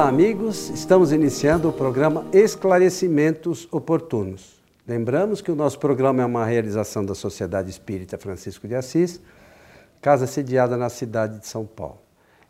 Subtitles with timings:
[0.00, 0.70] Olá, amigos.
[0.70, 4.58] Estamos iniciando o programa Esclarecimentos Oportunos.
[4.88, 9.20] Lembramos que o nosso programa é uma realização da Sociedade Espírita Francisco de Assis,
[10.00, 11.98] casa sediada na cidade de São Paulo.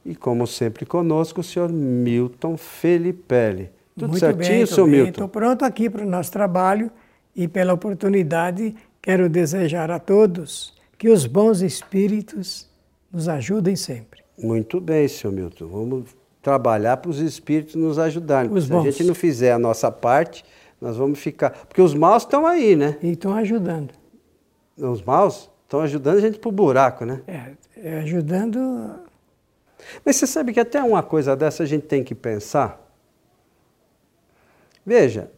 [0.07, 3.69] E como sempre conosco, o senhor Milton Felipe.
[3.97, 5.11] Tudo Muito certinho, bem, senhor Milton?
[5.11, 6.89] Estou pronto aqui para o nosso trabalho
[7.35, 12.71] e pela oportunidade quero desejar a todos que os bons espíritos
[13.13, 14.23] nos ajudem sempre.
[14.39, 15.67] Muito bem, senhor Milton.
[15.67, 18.51] Vamos trabalhar para os espíritos nos ajudarem.
[18.53, 18.87] Os Se bons.
[18.87, 20.45] a gente não fizer a nossa parte,
[20.81, 21.51] nós vamos ficar.
[21.51, 22.97] Porque os maus estão aí, né?
[23.03, 23.93] E estão ajudando.
[24.77, 27.21] Os maus estão ajudando a gente para o buraco, né?
[27.27, 28.59] É, é, ajudando.
[30.05, 32.81] Mas você sabe que até uma coisa dessa a gente tem que pensar.
[34.85, 35.31] Veja,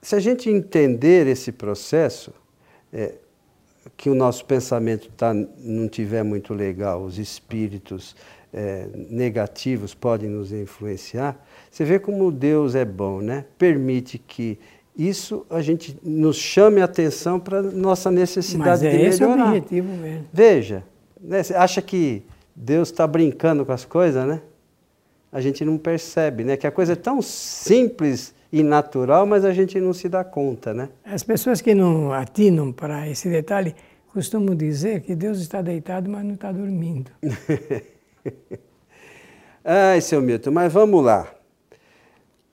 [0.00, 2.32] se a gente entender esse processo,
[2.92, 3.14] é,
[3.96, 8.14] que o nosso pensamento tá, não tiver muito legal, os espíritos
[8.54, 13.44] é, negativos podem nos influenciar, você vê como Deus é bom, né?
[13.58, 14.58] Permite que
[14.96, 19.40] isso a gente nos chame a atenção para nossa necessidade Mas é de esse melhorar.
[19.40, 20.26] é o objetivo mesmo.
[20.32, 20.84] Veja,
[21.20, 21.42] né?
[21.42, 22.22] você acha que
[22.54, 24.40] Deus está brincando com as coisas, né?
[25.32, 26.56] A gente não percebe, né?
[26.56, 30.72] Que a coisa é tão simples e natural, mas a gente não se dá conta,
[30.72, 30.90] né?
[31.04, 33.74] As pessoas que não atinam para esse detalhe
[34.12, 37.10] costumam dizer que Deus está deitado, mas não está dormindo.
[39.64, 41.32] Ai, seu Milton, mas vamos lá.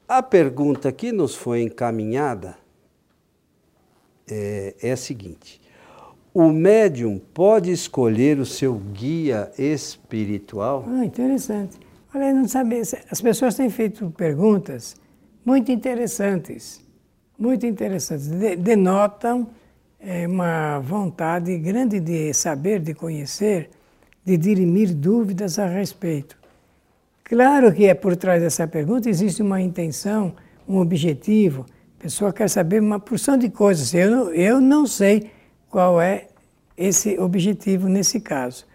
[0.08, 2.58] A pergunta que nos foi encaminhada
[4.30, 5.62] é, é a seguinte:
[6.34, 10.86] o médium pode escolher o seu guia espiritual?
[10.88, 11.78] Ah, interessante.
[12.14, 14.96] Olha, não sabe, as pessoas têm feito perguntas
[15.46, 16.82] muito interessantes,
[17.38, 18.28] muito interessantes.
[18.58, 19.50] Denotam
[20.00, 23.70] é, uma vontade grande de saber, de conhecer,
[24.24, 26.38] de dirimir dúvidas a respeito.
[27.24, 30.34] Claro que é por trás dessa pergunta existe uma intenção,
[30.68, 31.66] um objetivo.
[32.00, 33.94] A pessoa quer saber uma porção de coisas.
[33.94, 35.32] Eu, eu não sei
[35.70, 36.28] qual é
[36.78, 38.66] esse objetivo nesse caso,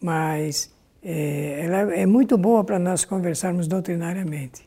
[0.00, 0.70] mas
[1.02, 4.66] é, ela é muito boa para nós conversarmos doutrinariamente.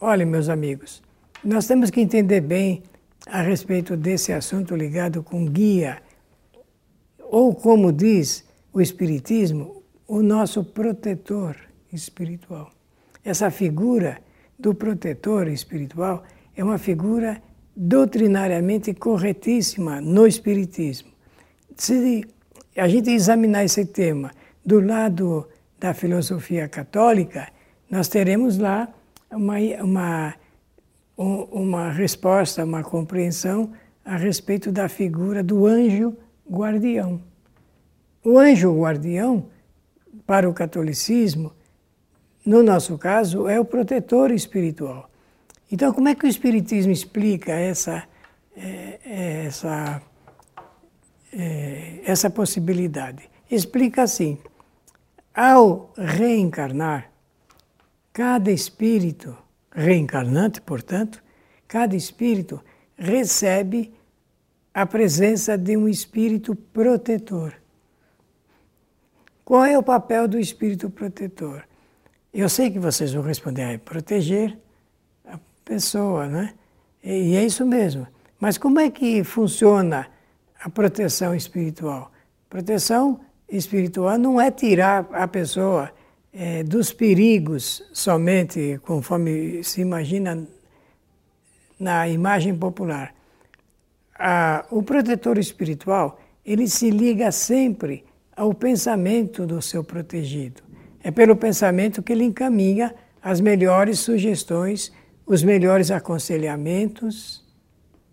[0.00, 1.02] Olha, meus amigos,
[1.44, 2.82] nós temos que entender bem
[3.26, 6.02] a respeito desse assunto ligado com guia,
[7.18, 11.56] ou como diz o Espiritismo, o nosso protetor
[11.92, 12.70] espiritual.
[13.24, 14.18] Essa figura
[14.58, 16.24] do protetor espiritual
[16.56, 17.42] é uma figura
[17.74, 21.10] doutrinariamente corretíssima no Espiritismo.
[21.76, 22.24] Se
[22.76, 24.30] a gente examinar esse tema
[24.64, 27.48] do lado da filosofia católica,
[27.90, 28.88] nós teremos lá
[29.30, 30.34] uma, uma,
[31.16, 33.72] uma resposta, uma compreensão
[34.04, 36.16] a respeito da figura do anjo
[36.50, 37.31] guardião.
[38.24, 39.48] O anjo guardião,
[40.26, 41.52] para o catolicismo,
[42.44, 45.10] no nosso caso, é o protetor espiritual.
[45.70, 48.04] Então, como é que o Espiritismo explica essa,
[48.56, 50.02] é, essa,
[51.32, 53.28] é, essa possibilidade?
[53.50, 54.38] Explica assim:
[55.34, 57.12] ao reencarnar,
[58.12, 59.34] Cada espírito
[59.70, 61.22] reencarnante, portanto,
[61.66, 62.62] cada espírito
[62.94, 63.94] recebe
[64.74, 67.54] a presença de um espírito protetor.
[69.52, 71.62] Qual é o papel do espírito protetor?
[72.32, 74.56] Eu sei que vocês vão responder, é proteger
[75.26, 76.54] a pessoa, né?
[77.04, 78.06] E é isso mesmo.
[78.40, 80.08] Mas como é que funciona
[80.58, 82.10] a proteção espiritual?
[82.48, 85.92] Proteção espiritual não é tirar a pessoa
[86.32, 90.48] é, dos perigos somente, conforme se imagina
[91.78, 93.14] na imagem popular.
[94.18, 98.02] A, o protetor espiritual, ele se liga sempre
[98.36, 100.62] ao pensamento do seu protegido.
[101.02, 104.92] É pelo pensamento que ele encaminha as melhores sugestões,
[105.26, 107.44] os melhores aconselhamentos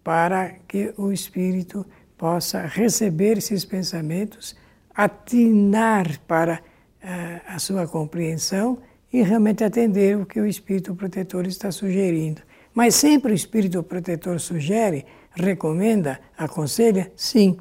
[0.03, 1.85] para que o espírito
[2.17, 4.55] possa receber esses pensamentos,
[4.93, 6.61] atinar para
[7.01, 8.79] a, a sua compreensão
[9.11, 12.41] e realmente atender o que o espírito protetor está sugerindo.
[12.73, 17.11] Mas sempre o espírito protetor sugere, recomenda, aconselha?
[17.15, 17.57] Sim.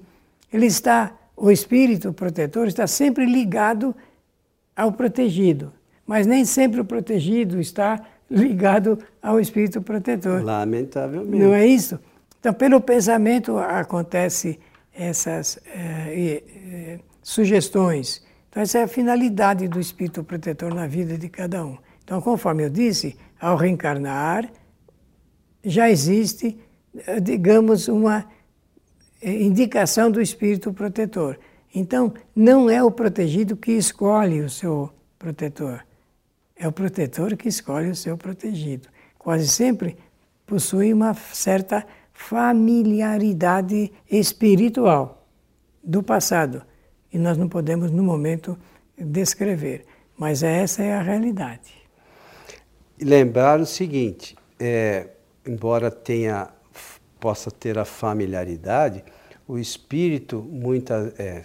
[0.52, 3.94] Ele está, o espírito protetor está sempre ligado
[4.76, 5.72] ao protegido,
[6.06, 8.00] mas nem sempre o protegido está
[8.30, 10.42] ligado ao espírito protetor.
[10.42, 11.42] Lamentavelmente.
[11.42, 11.98] Não é isso?
[12.40, 14.58] Então, pelo pensamento acontece
[14.92, 21.28] essas eh, eh, sugestões então, essa é a finalidade do espírito protetor na vida de
[21.28, 21.76] cada um.
[22.02, 24.50] Então, conforme eu disse, ao reencarnar,
[25.62, 26.58] já existe,
[27.06, 28.26] eh, digamos, uma
[29.22, 31.38] indicação do espírito protetor.
[31.74, 35.84] Então, não é o protegido que escolhe o seu protetor.
[36.56, 38.88] É o protetor que escolhe o seu protegido.
[39.18, 39.96] Quase sempre
[40.46, 45.28] possui uma certa familiaridade espiritual
[45.84, 46.62] do passado
[47.12, 48.58] e nós não podemos no momento
[48.96, 49.84] descrever,
[50.16, 51.72] mas essa é a realidade.
[53.00, 55.06] Lembrar o seguinte, é,
[55.46, 56.48] embora tenha
[57.18, 59.04] possa ter a familiaridade,
[59.46, 61.44] o espírito muitas é,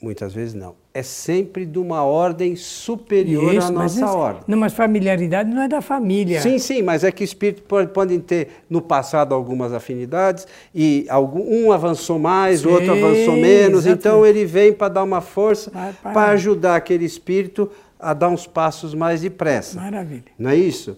[0.00, 4.42] muitas vezes não é sempre de uma ordem superior Isso, à nossa mas, ordem.
[4.46, 6.40] Não, mas familiaridade não é da família.
[6.40, 11.72] Sim, sim, mas é que espíritos podem ter no passado algumas afinidades e algum, um
[11.72, 13.98] avançou mais, sim, o outro avançou menos, exatamente.
[13.98, 17.68] então ele vem para dar uma força para ajudar aquele espírito
[17.98, 19.80] a dar uns passos mais depressa.
[19.80, 20.22] Maravilha.
[20.38, 20.96] Não é isso?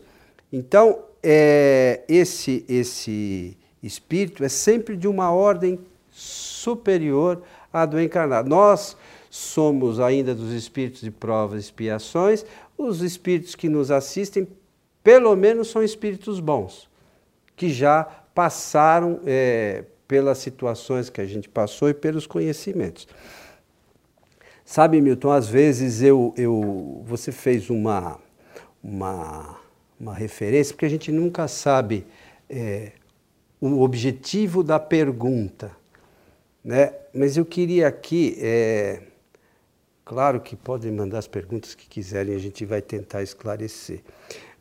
[0.53, 3.57] Então, é, esse, esse
[3.87, 5.79] espírito é sempre de uma ordem
[6.11, 7.43] superior
[7.73, 8.49] à do encarnado.
[8.49, 8.97] Nós
[9.31, 12.45] somos ainda dos espíritos de provas e expiações,
[12.77, 14.49] os espíritos que nos assistem,
[15.03, 16.89] pelo menos, são espíritos bons,
[17.55, 18.05] que já
[18.35, 23.07] passaram é, pelas situações que a gente passou e pelos conhecimentos.
[24.65, 28.19] Sabe, Milton, às vezes eu, eu, você fez uma,
[28.83, 29.59] uma,
[29.99, 32.05] uma referência, porque a gente nunca sabe
[32.51, 32.93] é,
[33.73, 35.71] o objetivo da pergunta.
[36.65, 36.93] Né?
[37.15, 39.03] Mas eu queria aqui é,
[40.07, 44.03] Claro que podem mandar as perguntas que quiserem, a gente vai tentar esclarecer.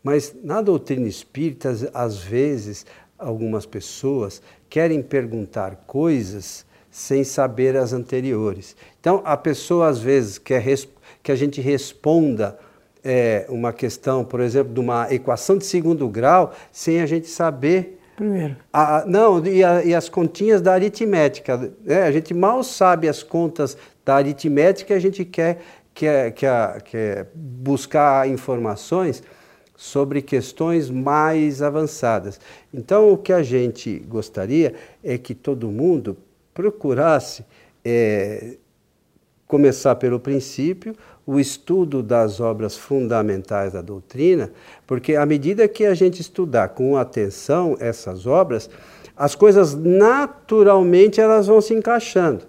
[0.03, 2.83] Mas na doutrina espírita, às vezes,
[3.15, 8.75] algumas pessoas querem perguntar coisas sem saber as anteriores.
[8.99, 10.65] Então, a pessoa às vezes quer
[11.21, 12.57] que a gente responda
[13.03, 17.99] é, uma questão, por exemplo, de uma equação de segundo grau, sem a gente saber.
[18.15, 18.55] Primeiro.
[19.07, 21.57] Não, e, a, e, as continhas da aritmética.
[21.83, 22.03] Né?
[22.03, 25.61] A gente mal sabe as contas da aritmética, a gente quer,
[25.93, 29.21] quer, quer, quer buscar informações
[29.75, 32.39] sobre questões mais avançadas.
[32.73, 34.73] Então, o que a gente gostaria
[35.03, 36.17] é que todo mundo
[36.53, 37.45] procurasse
[37.83, 38.55] é,
[39.45, 40.95] começar pelo princípio,
[41.25, 44.51] o estudo das obras fundamentais da doutrina,
[44.85, 48.69] porque à medida que a gente estudar com atenção essas obras,
[49.17, 52.43] as coisas naturalmente elas vão se encaixando.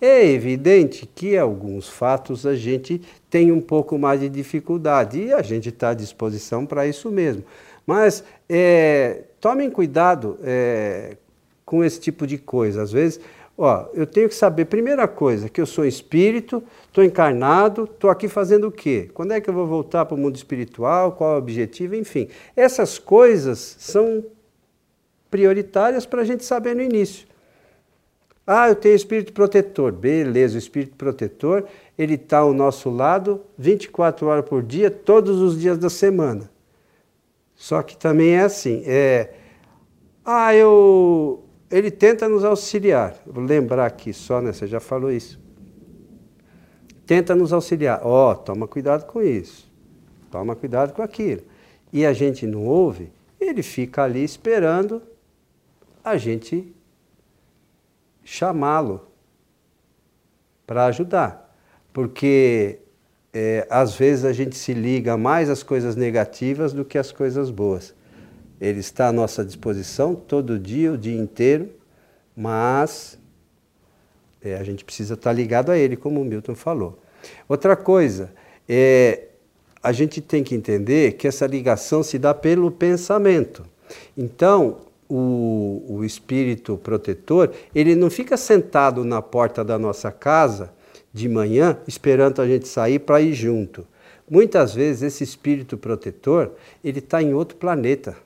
[0.00, 3.00] É evidente que alguns fatos a gente
[3.30, 7.44] tem um pouco mais de dificuldade e a gente está à disposição para isso mesmo.
[7.86, 11.16] Mas é, tomem cuidado é,
[11.64, 12.82] com esse tipo de coisa.
[12.82, 13.20] Às vezes,
[13.56, 18.28] ó, eu tenho que saber, primeira coisa, que eu sou espírito, estou encarnado, estou aqui
[18.28, 19.10] fazendo o quê?
[19.14, 21.12] Quando é que eu vou voltar para o mundo espiritual?
[21.12, 21.94] Qual é o objetivo?
[21.94, 24.24] Enfim, essas coisas são
[25.30, 27.26] prioritárias para a gente saber no início.
[28.46, 29.90] Ah, eu tenho espírito protetor.
[29.90, 31.64] Beleza, o espírito protetor,
[31.96, 36.50] ele está ao nosso lado 24 horas por dia, todos os dias da semana.
[37.54, 39.32] Só que também é assim, é,
[40.24, 41.43] ah, eu,
[41.74, 43.16] ele tenta nos auxiliar.
[43.26, 45.40] Vou lembrar aqui só, né, você já falou isso.
[47.04, 48.00] Tenta nos auxiliar.
[48.04, 49.68] Ó, oh, toma cuidado com isso.
[50.30, 51.42] Toma cuidado com aquilo.
[51.92, 55.02] E a gente não ouve, ele fica ali esperando
[56.04, 56.72] a gente
[58.22, 59.08] chamá-lo
[60.64, 61.56] para ajudar.
[61.92, 62.78] Porque
[63.32, 67.50] é, às vezes a gente se liga mais às coisas negativas do que às coisas
[67.50, 67.92] boas.
[68.60, 71.70] Ele está à nossa disposição todo dia, o dia inteiro,
[72.36, 73.18] mas
[74.42, 76.98] é, a gente precisa estar ligado a ele, como o Milton falou.
[77.48, 78.32] Outra coisa,
[78.68, 79.28] é,
[79.82, 83.64] a gente tem que entender que essa ligação se dá pelo pensamento.
[84.16, 90.72] Então, o, o espírito protetor, ele não fica sentado na porta da nossa casa
[91.12, 93.86] de manhã esperando a gente sair para ir junto.
[94.28, 98.16] Muitas vezes esse espírito protetor, ele está em outro planeta.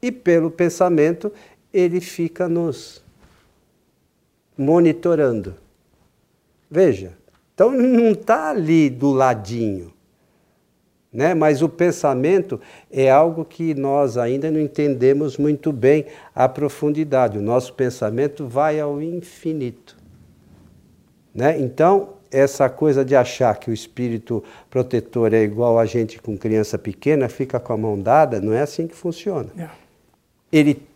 [0.00, 1.32] E pelo pensamento,
[1.72, 3.02] ele fica nos
[4.56, 5.54] monitorando.
[6.70, 7.12] Veja,
[7.54, 9.92] então não está ali do ladinho.
[11.12, 11.34] Né?
[11.34, 17.38] Mas o pensamento é algo que nós ainda não entendemos muito bem a profundidade.
[17.38, 19.96] O nosso pensamento vai ao infinito.
[21.34, 21.58] Né?
[21.58, 26.78] Então, essa coisa de achar que o espírito protetor é igual a gente com criança
[26.78, 29.48] pequena, fica com a mão dada, não é assim que funciona.
[29.54, 29.87] Não.
[30.50, 30.86] Ele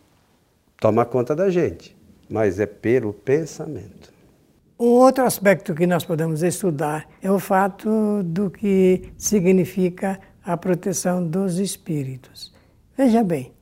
[0.81, 1.97] toma conta da gente,
[2.29, 4.13] mas é pelo pensamento.
[4.79, 11.59] Outro aspecto que nós podemos estudar é o fato do que significa a proteção dos
[11.59, 12.53] espíritos.
[12.97, 13.53] Veja bem,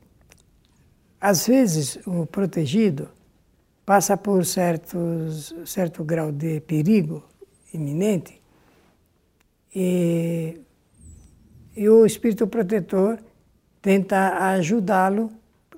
[1.21, 3.11] às vezes o protegido
[3.85, 7.23] passa por certos, certo grau de perigo
[7.75, 8.41] iminente
[9.75, 10.61] e
[11.77, 13.19] e o espírito protetor
[13.81, 15.31] tenta ajudá-lo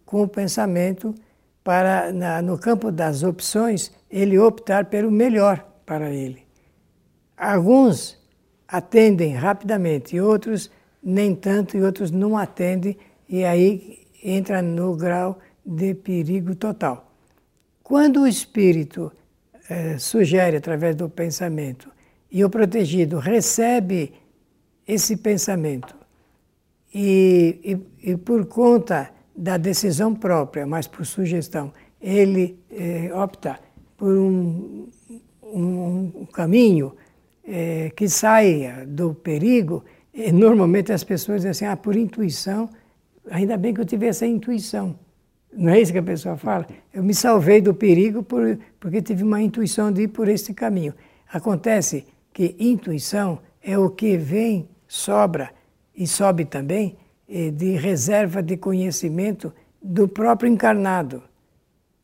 [0.04, 1.14] com o pensamento
[1.62, 6.42] para, na, no campo das opções, ele optar pelo melhor para ele.
[7.36, 8.18] Alguns
[8.66, 10.70] atendem rapidamente, outros
[11.02, 12.96] nem tanto, e outros não atendem,
[13.28, 17.12] e aí entra no grau de perigo total.
[17.82, 19.12] Quando o espírito
[19.68, 21.90] eh, sugere através do pensamento
[22.30, 24.12] e o protegido recebe
[24.86, 25.94] esse pensamento
[26.94, 33.58] e, e, e por conta da decisão própria, mas por sugestão, ele eh, opta
[33.96, 34.88] por um,
[35.42, 36.94] um, um caminho
[37.44, 42.68] eh, que saia do perigo, e normalmente as pessoas dizem assim, ah, por intuição,
[43.30, 44.98] ainda bem que eu tive essa intuição.
[45.52, 46.66] Não é isso que a pessoa fala?
[46.92, 50.94] Eu me salvei do perigo por, porque tive uma intuição de ir por este caminho.
[51.30, 55.50] Acontece que intuição é o que vem, sobra
[55.94, 56.96] e sobe também
[57.28, 59.52] de reserva de conhecimento
[59.82, 61.22] do próprio encarnado.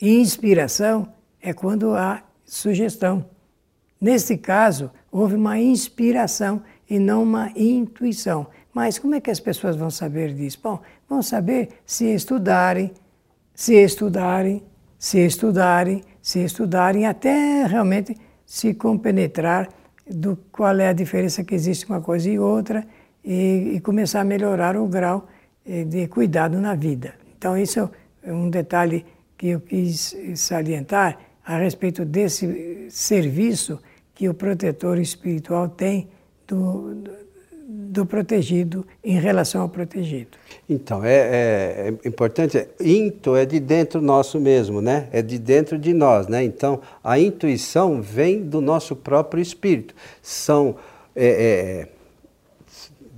[0.00, 3.24] E inspiração é quando há sugestão.
[4.00, 8.46] Neste caso, houve uma inspiração e não uma intuição.
[8.72, 10.60] Mas como é que as pessoas vão saber disso?
[10.62, 12.92] Bom, vão saber se estudarem,
[13.54, 14.62] se estudarem,
[14.98, 19.68] se estudarem, se estudarem, até realmente se compenetrar
[20.08, 22.86] do qual é a diferença que existe uma coisa e outra
[23.24, 25.28] e, e começar a melhorar o grau
[25.66, 27.14] eh, de cuidado na vida.
[27.36, 27.90] Então, isso
[28.22, 29.04] é um detalhe
[29.36, 33.78] que eu quis salientar a respeito desse serviço
[34.14, 36.08] que o protetor espiritual tem
[36.46, 37.04] do,
[37.68, 40.36] do protegido em relação ao protegido.
[40.68, 45.08] Então, é, é, é, importante, into é de dentro nosso mesmo, né?
[45.12, 46.42] É de dentro de nós, né?
[46.42, 49.94] Então, a intuição vem do nosso próprio espírito.
[50.20, 50.76] São,
[51.14, 51.97] é, é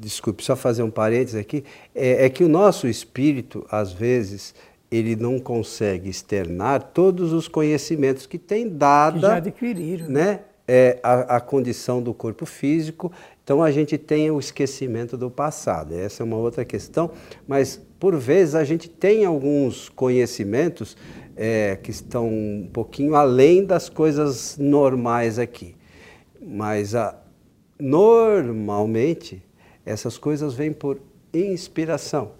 [0.01, 1.63] desculpe, só fazer um parênteses aqui,
[1.95, 4.55] é, é que o nosso espírito, às vezes,
[4.91, 9.17] ele não consegue externar todos os conhecimentos que tem dada...
[9.17, 10.09] Que já adquiriram.
[10.09, 10.41] Né?
[10.67, 13.11] É, a, a, condição do corpo físico,
[13.43, 15.95] então a gente tem o esquecimento do passado.
[15.95, 17.11] Essa é uma outra questão,
[17.47, 20.97] mas por vezes a gente tem alguns conhecimentos
[21.37, 25.75] é, que estão um pouquinho além das coisas normais aqui.
[26.41, 27.19] Mas a,
[27.79, 29.43] normalmente
[29.91, 30.99] essas coisas vêm por
[31.33, 32.33] inspiração,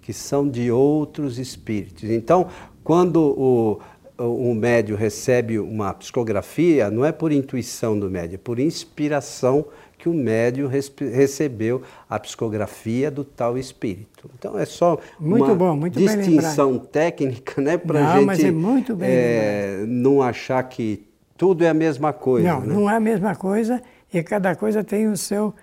[0.00, 2.04] que são de outros espíritos.
[2.10, 2.48] Então,
[2.82, 3.80] quando o,
[4.18, 9.66] o médio recebe uma psicografia, não é por intuição do médio, é por inspiração
[9.98, 11.80] que o médio recebeu
[12.10, 14.30] a psicografia do tal espírito.
[14.38, 18.50] Então é só muito uma bom, muito distinção técnica, né, para a gente mas é
[18.50, 21.06] muito bem é, não achar que
[21.38, 22.46] tudo é a mesma coisa.
[22.46, 22.74] Não, né?
[22.74, 23.80] não é a mesma coisa
[24.12, 25.54] e cada coisa tem o seu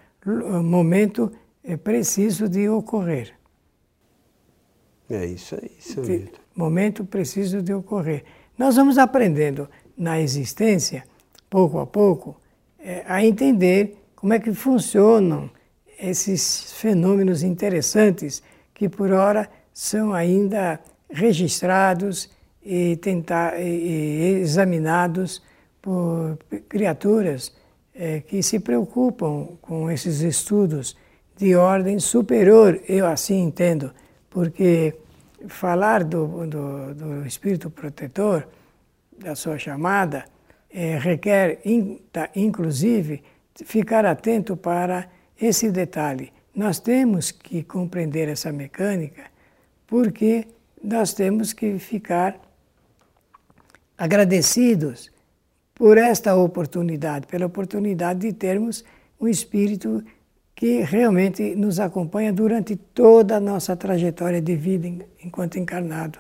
[0.63, 1.31] momento
[1.63, 3.33] é preciso de ocorrer.
[5.09, 6.29] É isso, é isso mesmo.
[6.55, 8.23] Momento preciso de ocorrer.
[8.57, 11.03] Nós vamos aprendendo na existência,
[11.49, 12.39] pouco a pouco,
[12.79, 15.49] é, a entender como é que funcionam
[15.99, 18.41] esses fenômenos interessantes
[18.73, 22.29] que por hora são ainda registrados
[22.63, 25.41] e, tentar, e, e examinados
[25.81, 26.37] por
[26.69, 27.53] criaturas
[27.93, 30.95] é, que se preocupam com esses estudos
[31.37, 33.91] de ordem superior, eu assim entendo,
[34.29, 34.95] porque
[35.47, 38.47] falar do, do, do espírito protetor,
[39.17, 40.25] da sua chamada,
[40.69, 41.59] é, requer,
[42.11, 43.23] tá, inclusive,
[43.65, 46.31] ficar atento para esse detalhe.
[46.55, 49.23] Nós temos que compreender essa mecânica
[49.87, 50.47] porque
[50.81, 52.39] nós temos que ficar
[53.97, 55.11] agradecidos
[55.81, 58.85] por esta oportunidade, pela oportunidade de termos
[59.19, 60.03] um espírito
[60.53, 64.87] que realmente nos acompanha durante toda a nossa trajetória de vida
[65.23, 66.19] enquanto encarnado.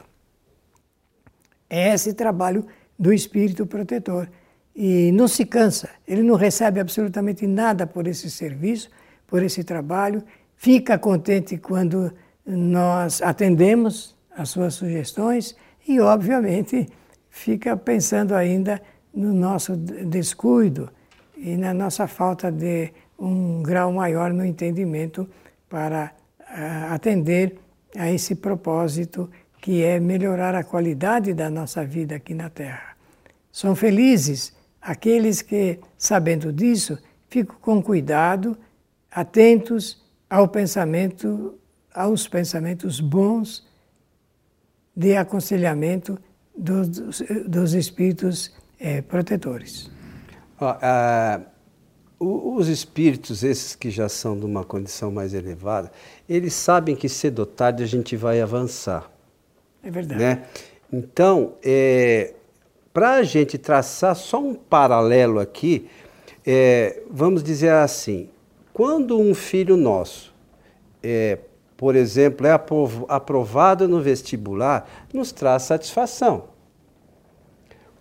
[1.69, 2.65] É esse trabalho
[2.97, 4.27] do espírito protetor.
[4.75, 8.89] E não se cansa, ele não recebe absolutamente nada por esse serviço,
[9.27, 10.23] por esse trabalho,
[10.55, 12.11] fica contente quando
[12.43, 15.55] nós atendemos as suas sugestões
[15.87, 16.89] e, obviamente,
[17.29, 18.81] fica pensando ainda
[19.13, 20.89] no nosso descuido
[21.37, 25.27] e na nossa falta de um grau maior no entendimento
[25.69, 27.57] para uh, atender
[27.95, 29.29] a esse propósito
[29.61, 32.95] que é melhorar a qualidade da nossa vida aqui na Terra.
[33.51, 36.97] São felizes aqueles que, sabendo disso,
[37.29, 38.57] ficam com cuidado,
[39.11, 41.55] atentos ao pensamento,
[41.93, 43.67] aos pensamentos bons
[44.95, 46.17] de aconselhamento
[46.57, 46.89] dos,
[47.47, 49.89] dos espíritos eh, protetores.
[50.59, 51.51] uh
[52.23, 55.91] os espíritos, esses que já são de uma condição mais elevada,
[56.29, 59.09] eles sabem que cedo ou tarde a gente vai avançar.
[59.83, 60.21] É verdade.
[60.21, 60.43] Né?
[60.93, 62.35] Então, é,
[62.93, 65.89] para a gente traçar só um paralelo aqui,
[66.45, 68.29] é, vamos dizer assim:
[68.71, 70.31] quando um filho nosso,
[71.01, 71.39] é,
[71.75, 72.51] por exemplo, é
[73.07, 76.50] aprovado no vestibular, nos traz satisfação.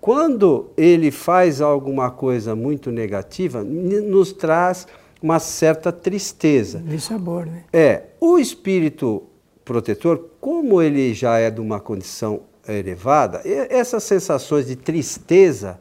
[0.01, 4.87] Quando ele faz alguma coisa muito negativa, nos traz
[5.23, 6.79] uma certa tristeza.
[6.79, 7.65] De sabor, né?
[7.73, 8.05] É.
[8.19, 9.23] O espírito
[9.65, 15.81] protetor, como ele já é de uma condição elevada, essas sensações de tristeza,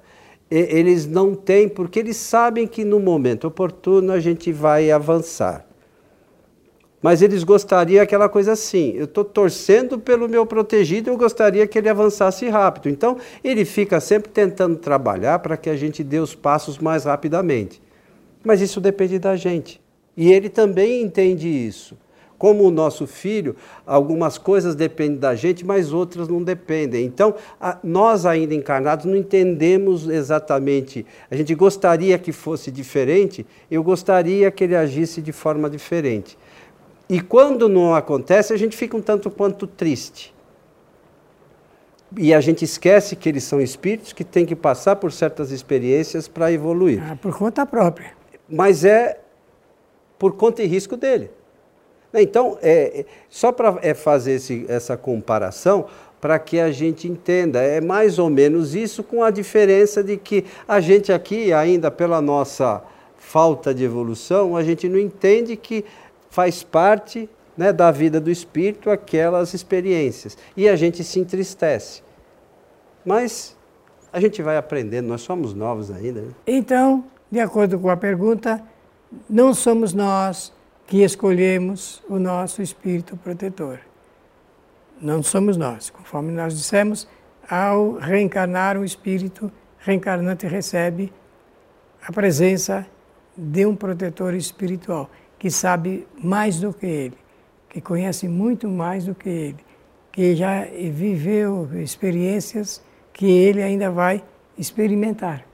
[0.52, 5.66] eles não têm, porque eles sabem que no momento oportuno a gente vai avançar.
[7.02, 11.78] Mas eles gostariam aquela coisa assim: eu estou torcendo pelo meu protegido, eu gostaria que
[11.78, 12.90] ele avançasse rápido.
[12.90, 17.82] Então, ele fica sempre tentando trabalhar para que a gente dê os passos mais rapidamente.
[18.44, 19.82] Mas isso depende da gente.
[20.16, 21.98] E ele também entende isso.
[22.38, 23.54] Como o nosso filho,
[23.86, 27.06] algumas coisas dependem da gente, mas outras não dependem.
[27.06, 31.06] Então, a, nós ainda encarnados não entendemos exatamente.
[31.30, 36.38] A gente gostaria que fosse diferente, eu gostaria que ele agisse de forma diferente.
[37.10, 40.34] E quando não acontece, a gente fica um tanto quanto triste.
[42.18, 46.28] E a gente esquece que eles são espíritos que têm que passar por certas experiências
[46.28, 47.02] para evoluir.
[47.04, 48.14] Ah, por conta própria.
[48.48, 49.20] Mas é
[50.20, 51.32] por conta e risco dele.
[52.14, 55.86] Então, é, só para é, fazer esse, essa comparação,
[56.20, 60.44] para que a gente entenda, é mais ou menos isso, com a diferença de que
[60.68, 62.84] a gente aqui, ainda pela nossa
[63.16, 65.86] falta de evolução, a gente não entende que
[66.30, 70.38] faz parte né, da vida do espírito aquelas experiências.
[70.56, 72.02] E a gente se entristece.
[73.06, 73.58] Mas
[74.14, 76.22] a gente vai aprendendo, nós somos novos ainda.
[76.22, 76.32] Né?
[76.48, 78.64] Então, de acordo com a pergunta,
[79.30, 80.54] não somos nós
[80.88, 83.80] que escolhemos o nosso espírito protetor.
[85.02, 85.90] Não somos nós.
[85.90, 87.08] Conforme nós dissemos,
[87.48, 91.12] ao reencarnar o espírito, reencarnante recebe
[92.06, 92.86] a presença
[93.38, 97.18] de um protetor espiritual que sabe mais do que ele,
[97.70, 99.66] que conhece muito mais do que ele,
[100.12, 104.24] que já viveu experiências que ele ainda vai
[104.58, 105.46] experimentar.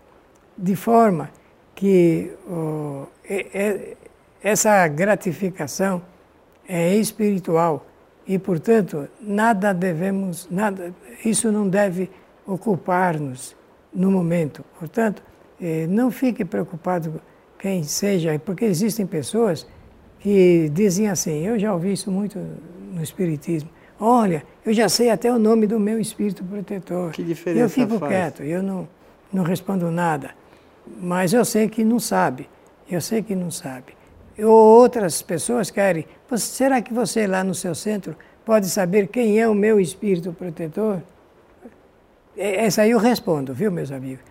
[0.57, 1.29] De forma
[1.75, 3.97] que oh, é, é,
[4.41, 6.01] essa gratificação
[6.67, 7.85] é espiritual
[8.25, 10.93] e, portanto, nada devemos, nada,
[11.23, 12.09] isso não deve
[12.47, 13.55] ocupar-nos
[13.93, 14.63] no momento.
[14.79, 15.21] Portanto,
[15.61, 17.21] eh, não fique preocupado
[17.59, 19.67] quem seja, porque existem pessoas
[20.25, 22.39] que dizem assim, eu já ouvi isso muito
[22.91, 27.11] no Espiritismo, olha, eu já sei até o nome do meu espírito protetor.
[27.11, 28.11] Que diferença Eu fico faz?
[28.11, 28.87] quieto, eu não,
[29.31, 30.31] não respondo nada.
[30.99, 32.49] Mas eu sei que não sabe,
[32.89, 33.95] eu sei que não sabe.
[34.39, 36.07] Ou outras pessoas querem,
[36.37, 41.03] será que você lá no seu centro pode saber quem é o meu espírito protetor?
[42.35, 44.25] Essa aí eu respondo, viu, meus amigos?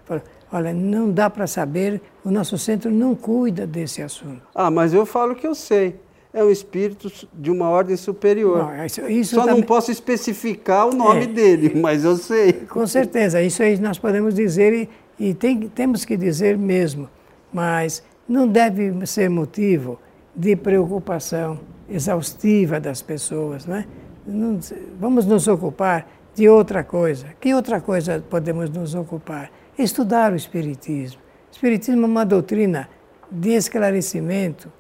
[0.55, 4.41] Olha, não dá para saber, o nosso centro não cuida desse assunto.
[4.55, 5.97] Ah, mas eu falo que eu sei.
[6.33, 8.59] É um espírito de uma ordem superior.
[8.59, 9.57] Não, isso, isso Só também...
[9.57, 12.53] não posso especificar o nome é, dele, mas eu sei.
[12.53, 14.89] Com certeza, isso aí nós podemos dizer e,
[15.19, 17.11] e tem, temos que dizer mesmo.
[17.53, 19.99] Mas não deve ser motivo
[20.37, 23.87] de preocupação exaustiva das pessoas, né?
[24.25, 24.61] Não,
[25.01, 27.27] vamos nos ocupar de outra coisa.
[27.41, 29.51] Que outra coisa podemos nos ocupar?
[29.79, 31.21] Estudar o Espiritismo.
[31.51, 32.89] O Espiritismo é uma doutrina
[33.31, 34.71] de esclarecimento,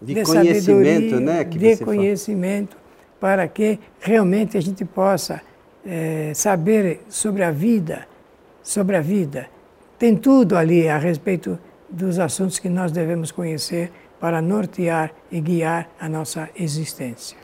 [0.00, 1.44] de, de conhecimento, né?
[1.44, 2.82] De conhecimento, fala.
[3.20, 5.40] para que realmente a gente possa
[5.84, 8.06] é, saber sobre a vida,
[8.62, 9.48] sobre a vida.
[9.98, 11.58] Tem tudo ali a respeito
[11.88, 17.36] dos assuntos que nós devemos conhecer para nortear e guiar a nossa existência.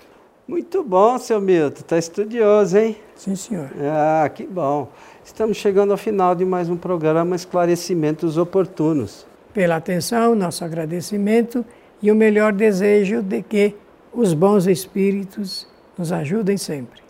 [0.46, 1.81] Muito bom, seu Milton.
[1.81, 2.96] Está estudioso, hein?
[3.14, 3.70] Sim, senhor.
[3.81, 4.88] Ah, que bom.
[5.24, 9.24] Estamos chegando ao final de mais um programa Esclarecimentos Oportunos.
[9.55, 11.64] Pela atenção, nosso agradecimento
[12.02, 13.76] e o melhor desejo de que
[14.12, 17.00] os bons espíritos nos ajudem sempre.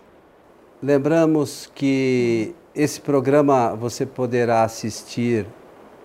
[0.81, 5.47] Lembramos que esse programa você poderá assistir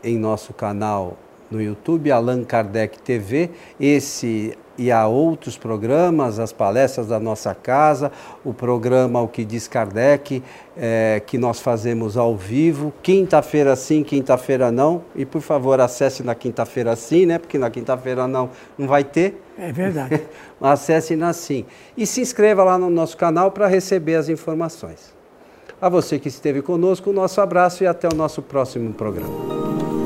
[0.02, 1.18] em nosso canal
[1.50, 3.50] no YouTube, Allan Kardec TV.
[3.80, 8.12] Esse e há outros programas, as palestras da nossa casa,
[8.44, 10.40] o programa O que diz Kardec,
[10.76, 15.02] é, que nós fazemos ao vivo, quinta-feira sim, quinta-feira não.
[15.16, 17.38] E por favor, acesse na quinta-feira sim, né?
[17.38, 19.42] Porque na quinta-feira não, não vai ter.
[19.58, 20.22] É verdade.
[20.62, 21.66] acesse na sim.
[21.96, 25.12] E se inscreva lá no nosso canal para receber as informações.
[25.80, 29.97] A você que esteve conosco, o nosso abraço e até o nosso próximo programa.